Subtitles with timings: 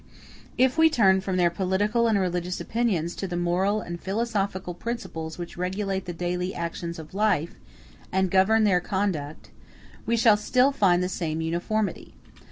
[0.57, 5.37] If we turn from their political and religious opinions to the moral and philosophical principles
[5.37, 7.53] which regulate the daily actions of life
[8.11, 9.51] and govern their conduct,
[10.07, 12.15] we shall still find the same uniformity.